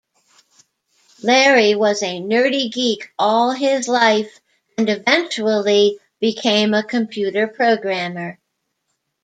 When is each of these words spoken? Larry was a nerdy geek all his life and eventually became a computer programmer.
Larry 1.21 1.75
was 1.75 2.01
a 2.01 2.19
nerdy 2.19 2.69
geek 2.71 3.11
all 3.19 3.51
his 3.51 3.87
life 3.87 4.39
and 4.75 4.89
eventually 4.89 5.99
became 6.19 6.73
a 6.73 6.81
computer 6.83 7.45
programmer. 7.47 8.39